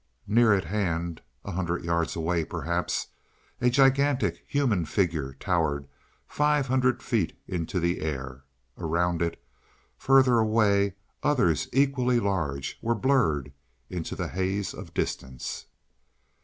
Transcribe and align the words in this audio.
Near 0.25 0.51
at 0.55 0.63
hand 0.65 1.21
a 1.45 1.51
hundred 1.51 1.85
yards 1.85 2.15
away, 2.15 2.43
perhaps 2.43 3.09
a 3.61 3.69
gigantic 3.69 4.43
human 4.47 4.83
figure 4.85 5.33
towered 5.33 5.87
five 6.27 6.65
hundred 6.65 7.03
feet 7.03 7.37
into 7.47 7.79
the 7.79 7.99
air. 8.01 8.43
Around 8.79 9.21
it, 9.21 9.39
further 9.99 10.39
away, 10.39 10.95
others 11.21 11.67
equally 11.71 12.19
large, 12.19 12.79
were 12.81 12.95
blurred 12.95 13.53
into 13.91 14.15
the 14.15 14.29
haze 14.29 14.73
of 14.73 14.91
distance. 14.95 15.67